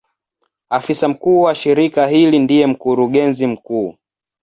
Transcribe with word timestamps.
Afisa 0.69 1.07
mkuu 1.07 1.41
wa 1.41 1.55
shirika 1.55 2.07
hili 2.07 2.39
ndiye 2.39 2.67
Mkurugenzi 2.67 3.47
mkuu. 3.47 3.95